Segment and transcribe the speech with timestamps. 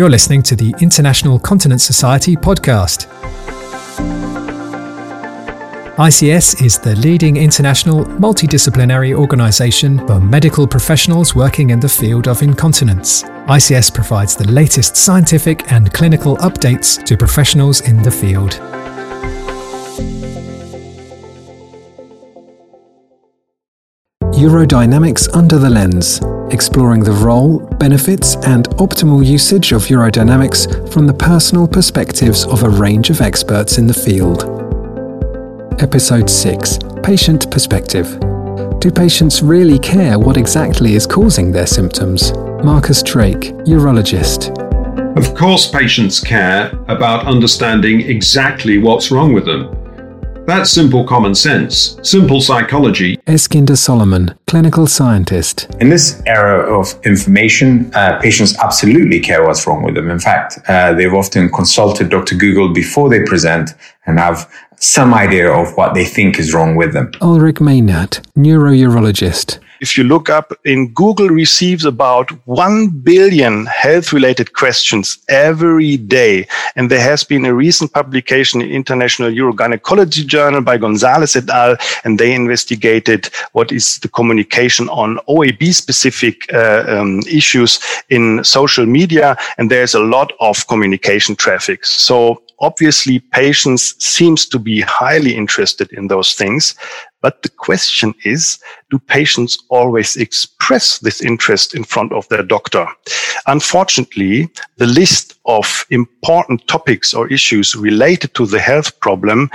[0.00, 3.06] You're listening to the International Continence Society podcast.
[5.98, 12.40] ICS is the leading international multidisciplinary organisation for medical professionals working in the field of
[12.40, 13.24] incontinence.
[13.24, 18.58] ICS provides the latest scientific and clinical updates to professionals in the field.
[24.40, 26.18] Urodynamics Under the Lens,
[26.50, 32.68] exploring the role, benefits, and optimal usage of urodynamics from the personal perspectives of a
[32.70, 34.44] range of experts in the field.
[35.82, 38.18] Episode 6 Patient Perspective.
[38.80, 42.32] Do patients really care what exactly is causing their symptoms?
[42.64, 44.56] Marcus Drake, urologist.
[45.18, 49.76] Of course, patients care about understanding exactly what's wrong with them.
[50.50, 53.18] That's simple common sense, simple psychology.
[53.18, 55.68] Eskinder Solomon, clinical scientist.
[55.78, 60.10] In this era of information, uh, patients absolutely care what's wrong with them.
[60.10, 62.34] In fact, uh, they've often consulted Dr.
[62.34, 63.70] Google before they present
[64.06, 67.12] and have some idea of what they think is wrong with them.
[67.20, 74.52] Ulrich Mehnert, neurourologist if you look up in Google receives about 1 billion health related
[74.52, 76.46] questions every day.
[76.76, 81.76] And there has been a recent publication in International Urogynecology Journal by Gonzalez et al.
[82.04, 88.86] And they investigated what is the communication on OAB specific uh, um, issues in social
[88.86, 89.36] media.
[89.56, 91.86] And there's a lot of communication traffic.
[91.86, 96.74] So obviously patients seems to be highly interested in those things
[97.22, 98.58] but the question is,
[98.90, 102.86] do patients always express this interest in front of their doctor?
[103.46, 109.50] Unfortunately, the list of important topics or issues related to the health problem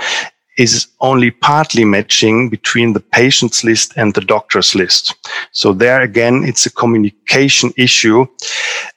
[0.56, 5.14] is only partly matching between the patient's list and the doctor's list.
[5.52, 8.26] So there again, it's a communication issue.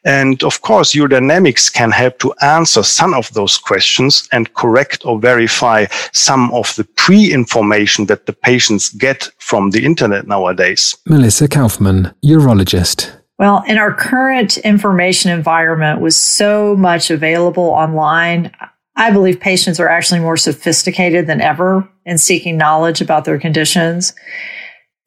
[0.06, 5.20] And of course, urodynamics can help to answer some of those questions and correct or
[5.20, 10.96] verify some of the pre-information that the patients get from the internet nowadays.
[11.06, 13.12] Melissa Kaufman, urologist.
[13.38, 18.52] Well, in our current information environment with so much available online,
[18.98, 24.14] I believe patients are actually more sophisticated than ever in seeking knowledge about their conditions.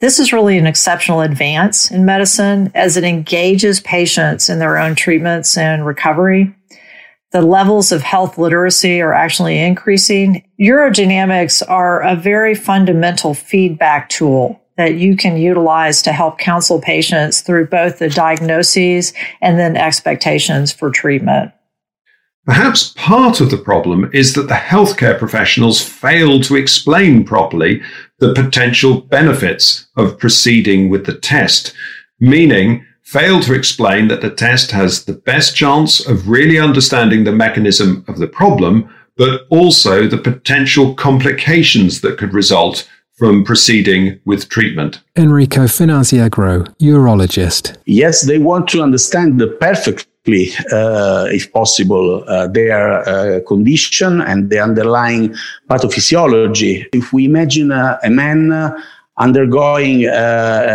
[0.03, 4.97] This is really an exceptional advance in medicine as it engages patients in their own
[4.97, 6.53] treatments and recovery.
[7.31, 10.43] The levels of health literacy are actually increasing.
[10.61, 17.41] Urodynamics are a very fundamental feedback tool that you can utilize to help counsel patients
[17.41, 21.53] through both the diagnoses and then expectations for treatment.
[22.45, 27.81] Perhaps part of the problem is that the healthcare professionals fail to explain properly
[28.19, 31.73] the potential benefits of proceeding with the test,
[32.19, 37.33] meaning fail to explain that the test has the best chance of really understanding the
[37.33, 44.49] mechanism of the problem, but also the potential complications that could result from proceeding with
[44.49, 45.01] treatment.
[45.17, 47.77] Enrico Finazzi Agrò, urologist.
[47.87, 54.51] Yes, they want to understand the perfect uh, if possible, uh, their uh, condition and
[54.51, 55.35] the underlying
[55.69, 56.87] pathophysiology.
[56.93, 58.73] If we imagine a man
[59.19, 60.05] undergoing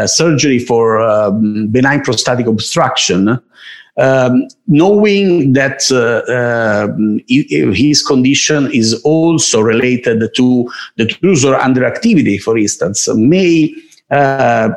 [0.07, 3.39] surgery for um, benign prostatic obstruction,
[3.97, 12.57] um, knowing that uh, uh, his condition is also related to the detrusor underactivity, for
[12.57, 13.73] instance, may
[14.11, 14.69] uh,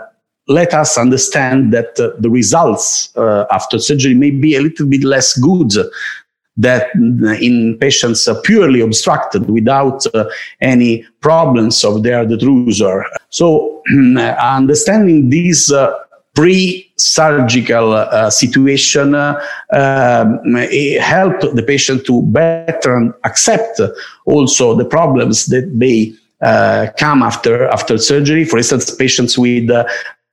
[0.51, 5.05] let us understand that uh, the results uh, after surgery may be a little bit
[5.05, 5.73] less good
[6.57, 6.89] that
[7.41, 10.25] in patients uh, purely obstructed without uh,
[10.61, 13.05] any problems of their detrusor.
[13.31, 13.83] So
[14.43, 15.97] understanding this uh,
[16.35, 19.39] pre-surgical uh, situation um,
[19.71, 23.81] help the patient to better accept
[24.27, 26.13] also the problems that they
[26.43, 28.45] uh, come after after surgery.
[28.45, 29.69] For instance, patients with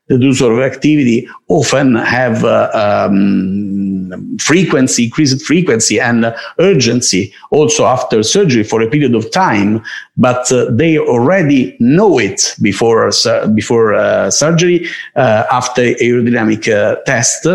[0.07, 8.23] the sort of activity often have uh, um, frequency, increased frequency and urgency also after
[8.23, 9.83] surgery for a period of time,
[10.15, 16.95] but uh, they already know it before, uh, before uh, surgery uh, after urodynamic uh,
[17.05, 17.45] test.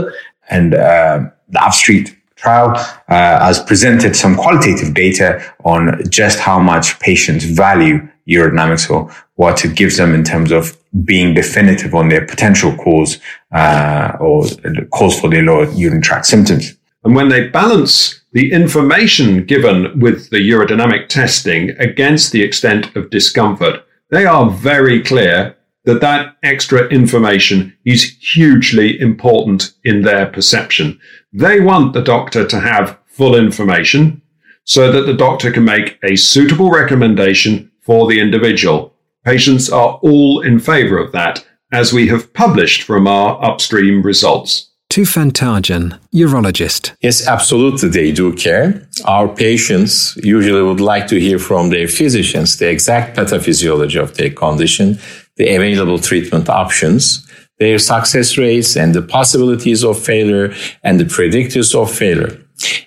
[0.51, 2.75] And the UPSTREAM trial
[3.09, 9.75] has presented some qualitative data on just how much patients value urodynamics or what it
[9.75, 13.19] gives them in terms of being definitive on their potential cause
[13.53, 14.45] uh, or
[14.93, 16.77] cause for their lower urinary tract symptoms.
[17.05, 23.11] And when they balance the information given with the urodynamic testing against the extent of
[23.11, 31.01] discomfort, they are very clear that that extra information is hugely important in their perception.
[31.33, 34.23] They want the doctor to have full information
[34.65, 38.92] so that the doctor can make a suitable recommendation for the individual.
[39.25, 44.71] Patients are all in favor of that, as we have published from our upstream results.
[44.91, 46.95] Tufan Tarcan, urologist.
[47.01, 48.87] Yes, absolutely, they do care.
[49.05, 54.31] Our patients usually would like to hear from their physicians the exact pathophysiology of their
[54.31, 54.99] condition,
[55.37, 57.27] the available treatment options,
[57.59, 60.53] their success rates and the possibilities of failure
[60.83, 62.37] and the predictors of failure.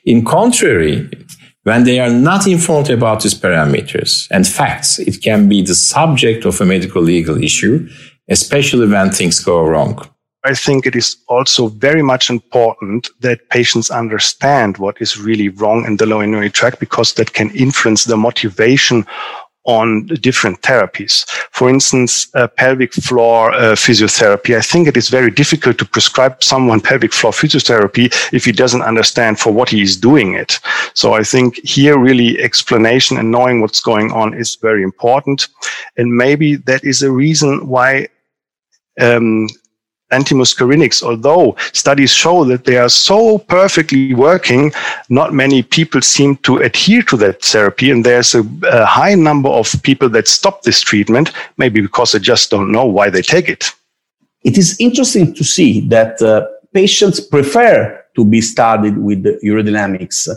[0.04, 1.10] In contrary,
[1.66, 6.46] when they are not informed about these parameters and facts, it can be the subject
[6.46, 7.90] of a medical legal issue,
[8.30, 10.08] especially when things go wrong.
[10.44, 15.86] I think it is also very much important that patients understand what is really wrong
[15.86, 19.04] in the lower urinary tract because that can influence the motivation
[19.66, 21.28] on different therapies.
[21.52, 24.56] For instance, uh, pelvic floor uh, physiotherapy.
[24.56, 28.82] I think it is very difficult to prescribe someone pelvic floor physiotherapy if he doesn't
[28.82, 30.60] understand for what he is doing it.
[30.94, 35.48] So I think here really explanation and knowing what's going on is very important.
[35.98, 38.08] And maybe that is a reason why
[39.00, 39.48] um,
[40.12, 44.72] antimuscarinics, although studies show that they are so perfectly working,
[45.10, 47.92] not many people seem to adhere to that therapy.
[47.92, 52.20] And there's a, a high number of people that stop this treatment, maybe because they
[52.20, 53.72] just don't know why they take it.
[54.44, 60.30] It is interesting to see that uh, patients prefer to be studied with urodynamics.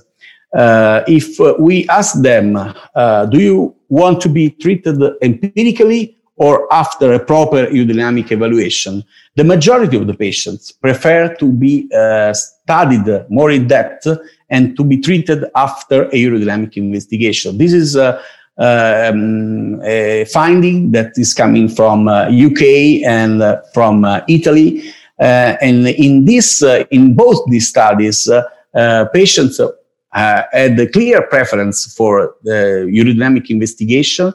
[0.56, 6.72] Uh, if uh, we ask them, uh, do you want to be treated empirically or
[6.72, 9.04] after a proper urodynamic evaluation,
[9.34, 14.06] the majority of the patients prefer to be uh, studied more in depth
[14.48, 17.58] and to be treated after a urodynamic investigation.
[17.58, 18.22] This is uh,
[18.58, 24.92] um, a finding that is coming from uh, UK and uh, from uh, Italy.
[25.20, 28.28] And in this, in both these studies,
[29.12, 29.60] patients
[30.12, 34.32] had a clear preference for the urodynamic investigation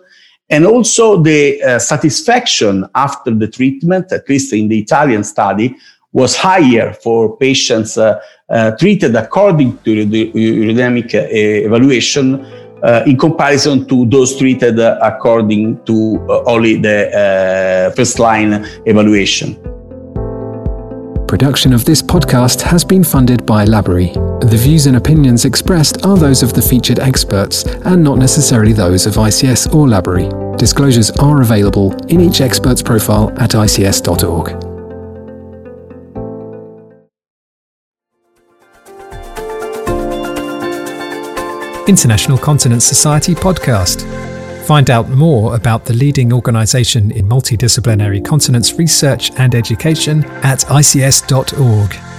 [0.54, 5.76] and also the uh, satisfaction after the treatment, at least in the Italian study,
[6.12, 8.20] was higher for patients uh,
[8.50, 11.26] uh, treated according to the urodynamic uh,
[11.68, 12.46] evaluation
[12.84, 19.56] uh, in comparison to those treated according to uh, only the first line evaluation.
[21.28, 24.14] Production of this podcast has been funded by Laborie.
[24.42, 29.08] The views and opinions expressed are those of the featured experts and not necessarily those
[29.08, 30.43] of ICS or Laborie.
[30.58, 34.74] Disclosures are available in each expert's profile at ics.org.
[41.90, 44.04] International Continence Society podcast.
[44.66, 52.12] Find out more about the leading organisation in multidisciplinary continence research and education at ics.org.